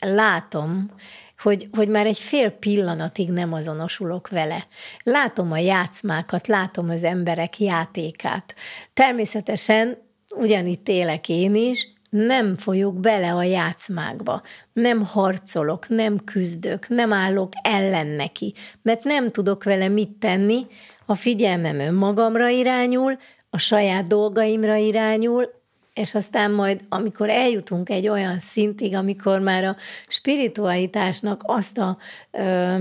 látom, 0.00 0.90
hogy, 1.38 1.68
hogy 1.72 1.88
már 1.88 2.06
egy 2.06 2.18
fél 2.18 2.50
pillanatig 2.50 3.30
nem 3.30 3.52
azonosulok 3.52 4.28
vele. 4.28 4.66
Látom 5.02 5.52
a 5.52 5.58
játszmákat, 5.58 6.46
látom 6.46 6.90
az 6.90 7.04
emberek 7.04 7.60
játékát. 7.60 8.54
Természetesen 8.92 10.03
ugyanitt 10.36 10.88
élek 10.88 11.28
én 11.28 11.54
is, 11.54 11.88
nem 12.10 12.56
folyok 12.56 13.00
bele 13.00 13.32
a 13.32 13.42
játszmákba, 13.42 14.42
nem 14.72 15.04
harcolok, 15.04 15.88
nem 15.88 16.24
küzdök, 16.24 16.88
nem 16.88 17.12
állok 17.12 17.52
ellen 17.62 18.06
neki, 18.06 18.54
mert 18.82 19.04
nem 19.04 19.30
tudok 19.30 19.64
vele 19.64 19.88
mit 19.88 20.10
tenni, 20.10 20.66
a 21.06 21.14
figyelmem 21.14 21.78
önmagamra 21.78 22.48
irányul, 22.48 23.18
a 23.50 23.58
saját 23.58 24.06
dolgaimra 24.06 24.74
irányul, 24.74 25.50
és 25.94 26.14
aztán 26.14 26.50
majd, 26.50 26.84
amikor 26.88 27.30
eljutunk 27.30 27.90
egy 27.90 28.08
olyan 28.08 28.38
szintig, 28.38 28.94
amikor 28.94 29.40
már 29.40 29.64
a 29.64 29.76
spiritualitásnak 30.08 31.42
azt 31.46 31.78
a 31.78 31.98
ö, 32.30 32.76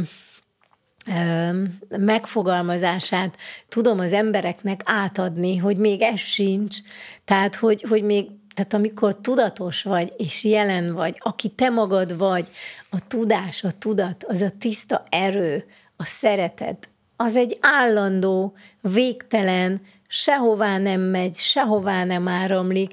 megfogalmazását 1.90 3.38
tudom 3.68 4.00
az 4.00 4.14
embereknek 4.14 4.82
átadni, 4.86 5.58
hogy 5.58 5.78
még 5.78 6.02
ez 6.02 6.20
sincs, 6.20 6.78
tehát 7.26 7.56
hogy, 7.56 7.86
hogy 7.90 8.04
még 8.04 8.28
tehát 8.54 8.74
amikor 8.74 9.16
tudatos 9.22 9.84
vagy, 9.84 10.14
és 10.18 10.44
jelen 10.44 10.94
vagy, 10.94 11.16
aki 11.20 11.50
te 11.50 11.70
magad 11.70 12.18
vagy, 12.18 12.50
a 12.90 13.08
tudás, 13.08 13.64
a 13.64 13.72
tudat, 13.72 14.24
az 14.24 14.42
a 14.42 14.50
tiszta 14.60 15.04
erő, 15.10 15.66
a 15.98 16.06
szeretet, 16.06 16.90
az 17.16 17.36
egy 17.36 17.58
állandó, 17.62 18.54
végtelen, 18.82 19.82
sehová 20.08 20.78
nem 20.78 21.02
megy, 21.02 21.36
sehová 21.36 22.04
nem 22.04 22.28
áramlik, 22.28 22.92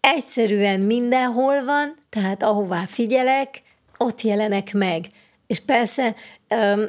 egyszerűen 0.00 0.80
mindenhol 0.80 1.64
van, 1.64 1.94
tehát 2.08 2.42
ahová 2.42 2.84
figyelek, 2.86 3.62
ott 3.96 4.20
jelenek 4.20 4.72
meg. 4.72 5.06
És 5.50 5.60
persze 5.60 6.14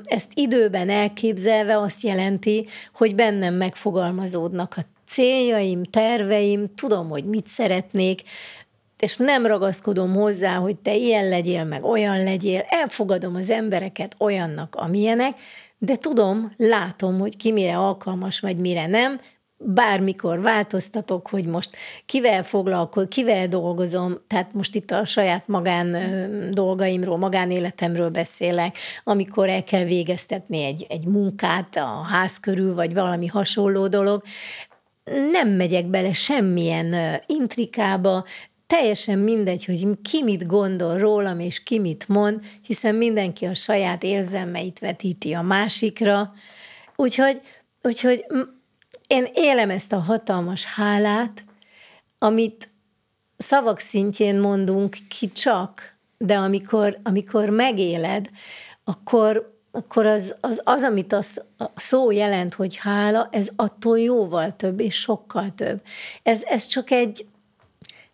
ezt 0.03 0.31
időben 0.33 0.89
elképzelve 0.89 1.77
azt 1.77 2.01
jelenti, 2.01 2.67
hogy 2.93 3.15
bennem 3.15 3.53
megfogalmazódnak 3.53 4.73
a 4.77 4.81
céljaim, 5.05 5.83
terveim, 5.83 6.73
tudom, 6.75 7.09
hogy 7.09 7.25
mit 7.25 7.47
szeretnék, 7.47 8.21
és 8.99 9.17
nem 9.17 9.45
ragaszkodom 9.45 10.13
hozzá, 10.13 10.55
hogy 10.55 10.75
te 10.75 10.95
ilyen 10.95 11.29
legyél, 11.29 11.63
meg 11.63 11.83
olyan 11.83 12.23
legyél, 12.23 12.65
elfogadom 12.69 13.35
az 13.35 13.49
embereket 13.49 14.15
olyannak, 14.19 14.75
amilyenek, 14.75 15.37
de 15.77 15.95
tudom, 15.95 16.53
látom, 16.57 17.19
hogy 17.19 17.37
ki 17.37 17.51
mire 17.51 17.77
alkalmas, 17.77 18.39
vagy 18.39 18.57
mire 18.57 18.87
nem, 18.87 19.19
bármikor 19.63 20.41
változtatok, 20.41 21.27
hogy 21.27 21.45
most 21.45 21.75
kivel 22.05 22.43
foglalkozom, 22.43 23.09
kivel 23.09 23.47
dolgozom, 23.47 24.17
tehát 24.27 24.53
most 24.53 24.75
itt 24.75 24.91
a 24.91 25.05
saját 25.05 25.47
magán 25.47 25.97
dolgaimról, 26.51 27.17
magánéletemről 27.17 28.09
beszélek, 28.09 28.77
amikor 29.03 29.49
el 29.49 29.63
kell 29.63 29.83
végeztetni 29.83 30.63
egy, 30.63 30.85
egy 30.89 31.05
munkát 31.05 31.75
a 31.75 32.05
ház 32.11 32.39
körül, 32.39 32.73
vagy 32.73 32.93
valami 32.93 33.27
hasonló 33.27 33.87
dolog, 33.87 34.23
nem 35.31 35.49
megyek 35.49 35.85
bele 35.85 36.13
semmilyen 36.13 37.21
intrikába, 37.25 38.25
teljesen 38.67 39.19
mindegy, 39.19 39.65
hogy 39.65 39.87
ki 40.01 40.23
mit 40.23 40.47
gondol 40.47 40.97
rólam, 40.97 41.39
és 41.39 41.63
ki 41.63 41.79
mit 41.79 42.07
mond, 42.07 42.39
hiszen 42.61 42.95
mindenki 42.95 43.45
a 43.45 43.53
saját 43.53 44.03
érzelmeit 44.03 44.79
vetíti 44.79 45.33
a 45.33 45.41
másikra. 45.41 46.33
Úgyhogy, 46.95 47.41
úgyhogy 47.81 48.25
én 49.11 49.27
élem 49.33 49.69
ezt 49.69 49.93
a 49.93 49.99
hatalmas 49.99 50.65
hálát, 50.65 51.43
amit 52.17 52.69
szavak 53.37 53.79
szintjén 53.79 54.39
mondunk 54.39 54.97
ki 55.09 55.31
csak, 55.31 55.95
de 56.17 56.37
amikor, 56.37 56.99
amikor 57.03 57.49
megéled, 57.49 58.29
akkor, 58.83 59.59
akkor 59.71 60.05
az, 60.05 60.35
az, 60.39 60.61
az, 60.63 60.83
amit 60.83 61.13
a 61.13 61.21
szó 61.75 62.11
jelent, 62.11 62.53
hogy 62.53 62.75
hála, 62.77 63.29
ez 63.31 63.49
attól 63.55 63.99
jóval 63.99 64.55
több, 64.55 64.79
és 64.79 64.95
sokkal 64.95 65.55
több. 65.55 65.81
Ez, 66.23 66.43
ez 66.43 66.65
csak 66.65 66.91
egy, 66.91 67.25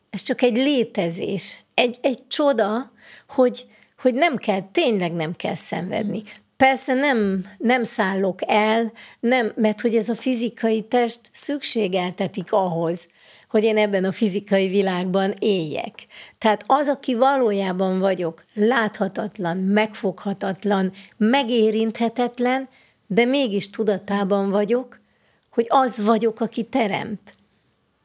ez 0.09 0.21
csak 0.21 0.41
egy 0.41 0.55
létezés, 0.55 1.63
egy, 1.73 1.97
egy 2.01 2.27
csoda, 2.27 2.91
hogy, 3.27 3.65
hogy 3.97 4.13
nem 4.13 4.37
kell, 4.37 4.61
tényleg 4.71 5.13
nem 5.13 5.35
kell 5.35 5.55
szenvedni. 5.55 6.23
Persze 6.57 6.93
nem, 6.93 7.45
nem 7.57 7.83
szállok 7.83 8.39
el, 8.45 8.91
nem, 9.19 9.51
mert 9.55 9.81
hogy 9.81 9.95
ez 9.95 10.09
a 10.09 10.15
fizikai 10.15 10.81
test 10.81 11.29
szükségeltetik 11.31 12.51
ahhoz, 12.51 13.07
hogy 13.49 13.63
én 13.63 13.77
ebben 13.77 14.03
a 14.03 14.11
fizikai 14.11 14.67
világban 14.67 15.33
éljek. 15.39 15.93
Tehát 16.37 16.63
az, 16.67 16.87
aki 16.87 17.15
valójában 17.15 17.99
vagyok, 17.99 18.43
láthatatlan, 18.53 19.57
megfoghatatlan, 19.57 20.91
megérinthetetlen, 21.17 22.69
de 23.07 23.25
mégis 23.25 23.69
tudatában 23.69 24.49
vagyok, 24.49 24.99
hogy 25.49 25.65
az 25.69 26.05
vagyok, 26.05 26.39
aki 26.39 26.63
teremt. 26.63 27.33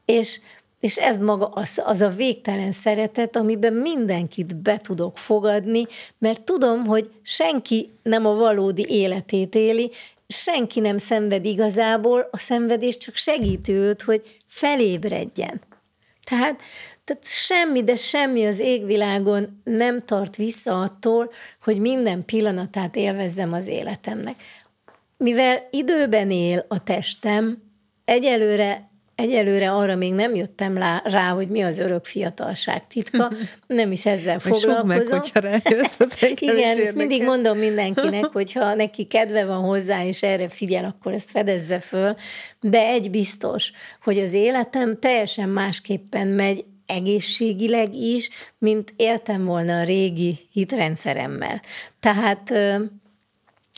És 0.05 0.39
és 0.83 0.97
ez 0.97 1.17
maga 1.17 1.45
az, 1.45 1.81
az 1.85 2.01
a 2.01 2.09
végtelen 2.09 2.71
szeretet, 2.71 3.35
amiben 3.35 3.73
mindenkit 3.73 4.55
be 4.55 4.77
tudok 4.77 5.17
fogadni, 5.17 5.87
mert 6.17 6.41
tudom, 6.41 6.85
hogy 6.85 7.09
senki 7.21 7.93
nem 8.01 8.25
a 8.25 8.33
valódi 8.33 8.85
életét 8.89 9.55
éli, 9.55 9.91
senki 10.27 10.79
nem 10.79 10.97
szenved 10.97 11.45
igazából, 11.45 12.27
a 12.31 12.37
szenvedés 12.37 12.97
csak 12.97 13.15
segíti 13.15 13.71
őt, 13.71 14.01
hogy 14.01 14.37
felébredjen. 14.47 15.61
Tehát, 16.23 16.61
tehát 17.03 17.25
semmi, 17.25 17.83
de 17.83 17.95
semmi 17.95 18.45
az 18.45 18.59
égvilágon 18.59 19.61
nem 19.63 20.05
tart 20.05 20.35
vissza 20.35 20.81
attól, 20.81 21.31
hogy 21.61 21.79
minden 21.79 22.25
pillanatát 22.25 22.95
élvezzem 22.95 23.53
az 23.53 23.67
életemnek. 23.67 24.43
Mivel 25.17 25.67
időben 25.71 26.31
él 26.31 26.65
a 26.67 26.83
testem, 26.83 27.63
egyelőre 28.05 28.91
Egyelőre 29.15 29.71
arra 29.71 29.95
még 29.95 30.13
nem 30.13 30.35
jöttem 30.35 30.77
rá, 31.03 31.29
hogy 31.29 31.47
mi 31.47 31.61
az 31.61 31.77
örök 31.77 32.05
fiatalság 32.05 32.87
titka, 32.87 33.31
nem 33.67 33.91
is 33.91 34.05
ezzel 34.05 34.39
foglalkozom. 34.39 34.87
meg, 34.87 35.07
hogyha 35.07 35.39
rájössz, 35.39 35.95
Igen, 36.39 36.79
ezt 36.79 36.95
mindig 36.95 37.23
mondom 37.23 37.57
mindenkinek, 37.57 38.25
hogyha 38.33 38.73
neki 38.73 39.03
kedve 39.03 39.45
van 39.45 39.61
hozzá, 39.61 40.05
és 40.05 40.23
erre 40.23 40.49
figyel, 40.49 40.85
akkor 40.85 41.13
ezt 41.13 41.31
fedezze 41.31 41.79
föl, 41.79 42.15
de 42.61 42.79
egy 42.79 43.09
biztos, 43.09 43.71
hogy 44.03 44.19
az 44.19 44.33
életem 44.33 44.99
teljesen 44.99 45.49
másképpen 45.49 46.27
megy, 46.27 46.63
egészségileg 46.85 47.95
is, 47.95 48.29
mint 48.57 48.93
éltem 48.95 49.45
volna 49.45 49.79
a 49.79 49.83
régi 49.83 50.39
hitrendszeremmel. 50.51 51.61
Tehát 51.99 52.53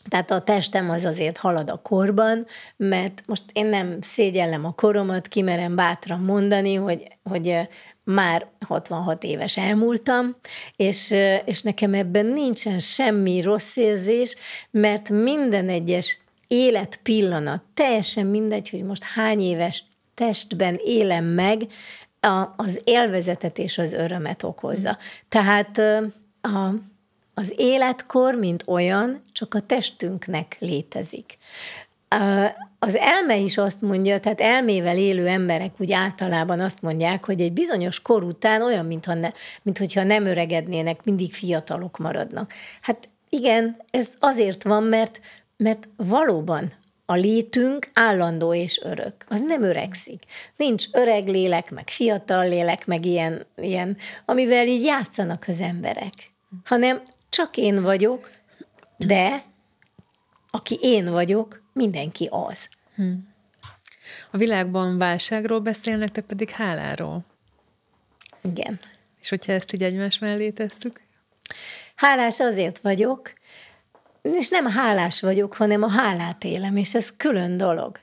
tehát 0.10 0.32
a 0.32 0.42
testem 0.42 0.90
az 0.90 1.06
azért 1.06 1.38
halad 1.38 1.70
a 1.70 1.82
korban, 1.84 2.46
mert 2.78 3.24
most 3.26 3.44
én 3.54 3.66
nem 3.66 3.98
szégyellem 4.02 4.66
a 4.66 4.74
koromat, 4.74 5.28
kimerem 5.28 5.76
bátran 5.76 6.20
mondani, 6.20 6.76
hogy, 6.76 7.08
hogy 7.24 7.58
már 8.04 8.48
66 8.68 9.24
éves 9.24 9.58
elmúltam, 9.58 10.36
és, 10.76 11.16
és 11.46 11.62
nekem 11.62 11.94
ebben 11.94 12.26
nincsen 12.26 12.80
semmi 12.80 13.42
rossz 13.42 13.76
érzés, 13.76 14.36
mert 14.72 15.10
minden 15.10 15.70
egyes 15.70 16.18
életpillanat, 16.48 17.64
teljesen 17.74 18.26
mindegy, 18.26 18.70
hogy 18.70 18.84
most 18.84 19.04
hány 19.04 19.42
éves 19.42 19.84
testben 20.14 20.80
élem 20.84 21.26
meg, 21.26 21.62
a, 22.20 22.54
az 22.58 22.82
élvezetet 22.84 23.58
és 23.58 23.78
az 23.78 23.94
örömet 23.94 24.44
okozza. 24.44 24.98
Tehát 25.30 25.78
a, 26.42 26.74
az 27.38 27.54
életkor, 27.58 28.36
mint 28.36 28.64
olyan, 28.68 29.24
csak 29.32 29.54
a 29.54 29.60
testünknek 29.60 30.56
létezik. 30.60 31.38
Az 32.80 32.96
elme 32.96 33.38
is 33.38 33.58
azt 33.58 33.82
mondja, 33.82 34.20
tehát 34.20 34.42
elmével 34.42 34.98
élő 34.98 35.28
emberek 35.28 35.72
úgy 35.78 35.92
általában 35.92 36.60
azt 36.60 36.82
mondják, 36.82 37.26
hogy 37.26 37.42
egy 37.42 37.54
bizonyos 37.54 38.02
kor 38.02 38.24
után 38.24 38.62
olyan, 38.62 38.86
mintha 38.86 39.14
ne, 39.14 39.30
mint 39.62 39.78
hogyha 39.78 40.04
nem 40.04 40.26
öregednének, 40.26 41.04
mindig 41.04 41.34
fiatalok 41.34 41.98
maradnak. 41.98 42.54
Hát 42.82 43.10
igen, 43.30 43.78
ez 43.92 44.14
azért 44.20 44.64
van, 44.64 44.84
mert, 44.84 45.22
mert 45.58 45.90
valóban 45.96 46.72
a 47.06 47.14
létünk 47.14 47.88
állandó 47.94 48.54
és 48.54 48.82
örök. 48.84 49.14
Az 49.28 49.42
nem 49.42 49.64
öregszik. 49.64 50.24
Nincs 50.56 50.86
öreg 50.92 51.28
lélek, 51.28 51.72
meg 51.72 51.90
fiatal 51.90 52.48
lélek, 52.48 52.86
meg 52.86 53.06
ilyen, 53.06 53.46
ilyen 53.56 53.98
amivel 54.26 54.68
így 54.68 54.84
játszanak 54.84 55.46
az 55.48 55.62
emberek. 55.62 56.14
Hanem 56.64 57.02
csak 57.36 57.58
én 57.58 57.84
vagyok, 57.84 58.30
de 58.98 59.44
aki 60.52 60.78
én 60.82 61.12
vagyok, 61.12 61.64
mindenki 61.74 62.28
az. 62.32 62.70
Hm. 62.96 63.12
A 64.32 64.38
világban 64.38 64.98
válságról 64.98 65.60
beszélnek, 65.60 66.12
te 66.12 66.22
pedig 66.22 66.50
háláról. 66.50 67.24
Igen. 68.42 68.80
És 69.22 69.30
hogyha 69.30 69.52
ezt 69.52 69.74
így 69.74 69.84
egymás 69.84 70.20
mellé 70.20 70.50
tesszük? 70.50 71.02
Hálás 71.96 72.40
azért 72.40 72.80
vagyok, 72.80 73.34
és 74.22 74.50
nem 74.50 74.68
hálás 74.68 75.22
vagyok, 75.22 75.56
hanem 75.56 75.84
a 75.84 75.90
hálát 75.90 76.44
élem, 76.44 76.78
és 76.78 76.94
ez 76.94 77.16
külön 77.18 77.58
dolog. 77.58 78.00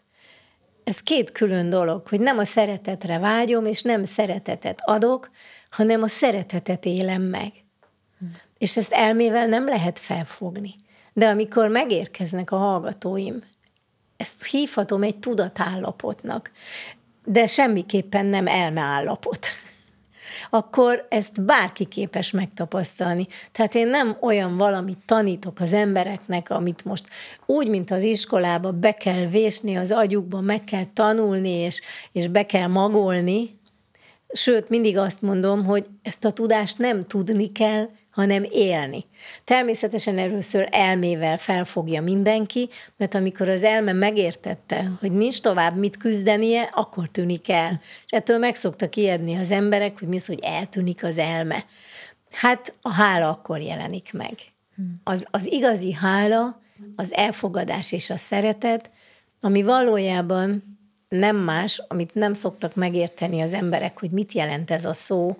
Ez 0.84 1.00
két 1.00 1.32
külön 1.32 1.70
dolog, 1.70 2.08
hogy 2.08 2.20
nem 2.20 2.38
a 2.38 2.44
szeretetre 2.44 3.18
vágyom, 3.18 3.66
és 3.66 3.82
nem 3.82 4.04
szeretetet 4.04 4.80
adok, 4.84 5.30
hanem 5.70 6.02
a 6.02 6.08
szeretetet 6.08 6.84
élem 6.84 7.22
meg. 7.22 7.52
És 8.62 8.76
ezt 8.76 8.92
elmével 8.92 9.46
nem 9.46 9.68
lehet 9.68 9.98
felfogni. 9.98 10.74
De 11.12 11.28
amikor 11.28 11.68
megérkeznek 11.68 12.50
a 12.50 12.56
hallgatóim, 12.56 13.42
ezt 14.16 14.46
hívhatom 14.46 15.02
egy 15.02 15.18
tudatállapotnak, 15.18 16.50
de 17.24 17.46
semmiképpen 17.46 18.26
nem 18.26 18.46
elmeállapot 18.46 19.46
akkor 20.50 21.06
ezt 21.08 21.42
bárki 21.42 21.84
képes 21.84 22.30
megtapasztalni. 22.30 23.26
Tehát 23.52 23.74
én 23.74 23.86
nem 23.86 24.16
olyan 24.20 24.56
valamit 24.56 24.98
tanítok 25.06 25.60
az 25.60 25.72
embereknek, 25.72 26.50
amit 26.50 26.84
most 26.84 27.04
úgy, 27.46 27.68
mint 27.68 27.90
az 27.90 28.02
iskolába 28.02 28.72
be 28.72 28.92
kell 28.92 29.26
vésni 29.26 29.76
az 29.76 29.90
agyukba, 29.90 30.40
meg 30.40 30.64
kell 30.64 30.86
tanulni, 30.92 31.50
és, 31.50 31.82
és 32.12 32.28
be 32.28 32.46
kell 32.46 32.66
magolni, 32.66 33.60
Sőt, 34.34 34.68
mindig 34.68 34.98
azt 34.98 35.22
mondom, 35.22 35.64
hogy 35.64 35.86
ezt 36.02 36.24
a 36.24 36.30
tudást 36.30 36.78
nem 36.78 37.06
tudni 37.06 37.52
kell, 37.52 37.88
hanem 38.12 38.46
élni. 38.50 39.04
Természetesen 39.44 40.18
először 40.18 40.68
elmével 40.70 41.38
felfogja 41.38 42.02
mindenki, 42.02 42.68
mert 42.96 43.14
amikor 43.14 43.48
az 43.48 43.64
elme 43.64 43.92
megértette, 43.92 44.90
hogy 45.00 45.12
nincs 45.12 45.40
tovább 45.40 45.76
mit 45.76 45.96
küzdenie, 45.96 46.68
akkor 46.72 47.08
tűnik 47.08 47.48
el. 47.48 47.80
És 48.04 48.10
ettől 48.10 48.38
meg 48.38 48.54
szoktak 48.54 48.96
ijedni 48.96 49.36
az 49.36 49.50
emberek, 49.50 49.98
hogy 49.98 50.08
mi 50.08 50.16
az, 50.16 50.26
hogy 50.26 50.40
eltűnik 50.42 51.04
az 51.04 51.18
elme. 51.18 51.64
Hát 52.30 52.74
a 52.82 52.92
hála 52.92 53.28
akkor 53.28 53.60
jelenik 53.60 54.12
meg. 54.12 54.34
Az, 55.04 55.26
az 55.30 55.52
igazi 55.52 55.92
hála, 55.92 56.60
az 56.96 57.14
elfogadás 57.14 57.92
és 57.92 58.10
a 58.10 58.16
szeretet, 58.16 58.90
ami 59.40 59.62
valójában 59.62 60.78
nem 61.08 61.36
más, 61.36 61.82
amit 61.88 62.14
nem 62.14 62.32
szoktak 62.32 62.74
megérteni 62.74 63.40
az 63.40 63.54
emberek, 63.54 63.98
hogy 63.98 64.10
mit 64.10 64.32
jelent 64.32 64.70
ez 64.70 64.84
a 64.84 64.94
szó, 64.94 65.36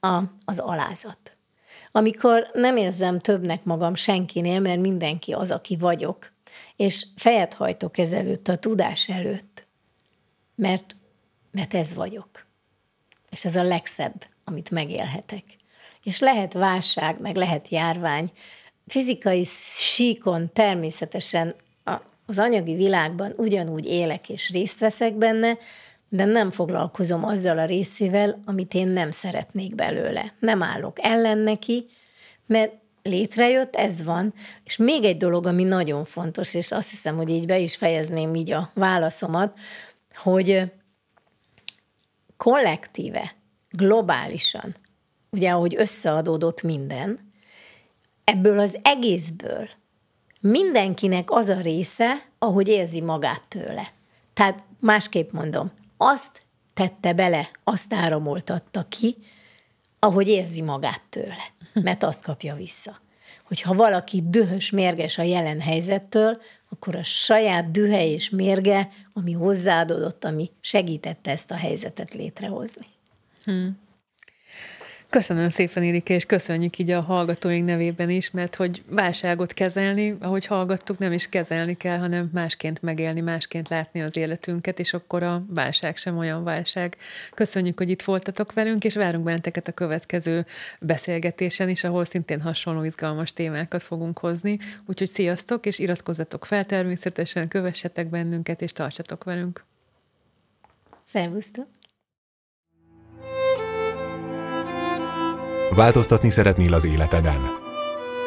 a, 0.00 0.22
az 0.44 0.58
alázat 0.58 1.25
amikor 1.96 2.50
nem 2.52 2.76
érzem 2.76 3.18
többnek 3.18 3.64
magam 3.64 3.94
senkinél, 3.94 4.60
mert 4.60 4.80
mindenki 4.80 5.32
az, 5.32 5.50
aki 5.50 5.76
vagyok, 5.76 6.32
és 6.76 7.06
fejet 7.16 7.54
hajtok 7.54 7.98
ezelőtt, 7.98 8.48
a 8.48 8.56
tudás 8.56 9.08
előtt, 9.08 9.66
mert, 10.54 10.96
mert 11.50 11.74
ez 11.74 11.94
vagyok. 11.94 12.46
És 13.30 13.44
ez 13.44 13.56
a 13.56 13.62
legszebb, 13.62 14.26
amit 14.44 14.70
megélhetek. 14.70 15.44
És 16.02 16.18
lehet 16.18 16.52
válság, 16.52 17.20
meg 17.20 17.36
lehet 17.36 17.68
járvány. 17.68 18.30
Fizikai 18.86 19.44
síkon 19.74 20.52
természetesen 20.52 21.54
az 22.26 22.38
anyagi 22.38 22.74
világban 22.74 23.32
ugyanúgy 23.36 23.86
élek 23.86 24.28
és 24.28 24.50
részt 24.50 24.78
veszek 24.78 25.14
benne, 25.14 25.58
de 26.16 26.24
nem 26.24 26.50
foglalkozom 26.50 27.24
azzal 27.24 27.58
a 27.58 27.64
részével, 27.64 28.42
amit 28.44 28.74
én 28.74 28.88
nem 28.88 29.10
szeretnék 29.10 29.74
belőle. 29.74 30.34
Nem 30.38 30.62
állok 30.62 30.96
ellen 31.00 31.38
neki, 31.38 31.86
mert 32.46 32.72
létrejött, 33.02 33.76
ez 33.76 34.04
van. 34.04 34.34
És 34.64 34.76
még 34.76 35.04
egy 35.04 35.16
dolog, 35.16 35.46
ami 35.46 35.62
nagyon 35.62 36.04
fontos, 36.04 36.54
és 36.54 36.72
azt 36.72 36.90
hiszem, 36.90 37.16
hogy 37.16 37.30
így 37.30 37.46
be 37.46 37.58
is 37.58 37.76
fejezném 37.76 38.34
így 38.34 38.50
a 38.50 38.70
válaszomat, 38.74 39.58
hogy 40.14 40.72
kollektíve, 42.36 43.34
globálisan, 43.70 44.74
ugye 45.30 45.50
ahogy 45.50 45.74
összeadódott 45.76 46.62
minden, 46.62 47.32
ebből 48.24 48.58
az 48.58 48.78
egészből 48.82 49.68
mindenkinek 50.40 51.30
az 51.30 51.48
a 51.48 51.60
része, 51.60 52.26
ahogy 52.38 52.68
érzi 52.68 53.00
magát 53.00 53.42
tőle. 53.48 53.92
Tehát 54.34 54.62
másképp 54.80 55.32
mondom, 55.32 55.72
azt 55.96 56.42
tette 56.74 57.12
bele, 57.12 57.50
azt 57.64 57.94
áramoltatta 57.94 58.86
ki, 58.88 59.16
ahogy 59.98 60.28
érzi 60.28 60.62
magát 60.62 61.02
tőle, 61.10 61.52
mert 61.72 62.02
azt 62.02 62.22
kapja 62.22 62.54
vissza. 62.54 63.00
Hogyha 63.44 63.74
valaki 63.74 64.22
dühös, 64.26 64.70
mérges 64.70 65.18
a 65.18 65.22
jelen 65.22 65.60
helyzettől, 65.60 66.40
akkor 66.68 66.96
a 66.96 67.02
saját 67.02 67.70
dühe 67.70 68.06
és 68.06 68.30
mérge, 68.30 68.88
ami 69.12 69.32
hozzáadódott, 69.32 70.24
ami 70.24 70.50
segítette 70.60 71.30
ezt 71.30 71.50
a 71.50 71.54
helyzetet 71.54 72.14
létrehozni. 72.14 72.86
Hmm. 73.44 73.78
Köszönöm 75.10 75.48
szépen, 75.48 75.82
Irike, 75.82 76.14
és 76.14 76.26
köszönjük 76.26 76.78
így 76.78 76.90
a 76.90 77.00
hallgatóink 77.00 77.66
nevében 77.66 78.10
is, 78.10 78.30
mert 78.30 78.54
hogy 78.54 78.82
válságot 78.88 79.52
kezelni, 79.52 80.16
ahogy 80.20 80.46
hallgattuk, 80.46 80.98
nem 80.98 81.12
is 81.12 81.28
kezelni 81.28 81.76
kell, 81.76 81.98
hanem 81.98 82.30
másként 82.32 82.82
megélni, 82.82 83.20
másként 83.20 83.68
látni 83.68 84.02
az 84.02 84.16
életünket, 84.16 84.78
és 84.78 84.92
akkor 84.92 85.22
a 85.22 85.44
válság 85.48 85.96
sem 85.96 86.18
olyan 86.18 86.44
válság. 86.44 86.96
Köszönjük, 87.34 87.78
hogy 87.78 87.90
itt 87.90 88.02
voltatok 88.02 88.52
velünk, 88.52 88.84
és 88.84 88.94
várunk 88.94 89.24
benneteket 89.24 89.68
a 89.68 89.72
következő 89.72 90.46
beszélgetésen 90.80 91.68
is, 91.68 91.84
ahol 91.84 92.04
szintén 92.04 92.40
hasonló 92.40 92.82
izgalmas 92.82 93.32
témákat 93.32 93.82
fogunk 93.82 94.18
hozni. 94.18 94.58
Úgyhogy 94.86 95.10
sziasztok, 95.10 95.66
és 95.66 95.78
iratkozzatok 95.78 96.44
fel 96.44 96.64
természetesen, 96.64 97.48
kövessetek 97.48 98.08
bennünket, 98.08 98.62
és 98.62 98.72
tartsatok 98.72 99.24
velünk. 99.24 99.64
Szervusztok! 101.02 101.75
Változtatni 105.74 106.30
szeretnél 106.30 106.74
az 106.74 106.84
életeden? 106.84 107.40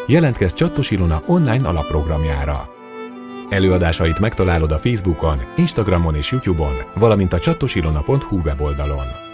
Jelentkezz 0.08 0.54
Csattos 0.54 0.91
Ilona 0.91 1.23
online 1.25 1.67
alapprogramjára. 1.67 2.69
Előadásait 3.49 4.19
megtalálod 4.19 4.71
a 4.71 4.78
Facebookon, 4.78 5.41
Instagramon 5.58 6.15
és 6.15 6.32
Youtube-on, 6.32 6.75
valamint 6.93 7.34
a 7.34 7.39
csattosilona.hu 7.39 8.38
weboldalon. 8.38 9.29